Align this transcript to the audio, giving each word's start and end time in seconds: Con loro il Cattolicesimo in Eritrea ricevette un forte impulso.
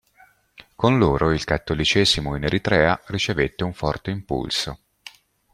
Con 0.75 0.97
loro 0.97 1.31
il 1.31 1.43
Cattolicesimo 1.43 2.35
in 2.35 2.45
Eritrea 2.45 2.99
ricevette 3.09 3.63
un 3.63 3.71
forte 3.75 4.09
impulso. 4.09 4.79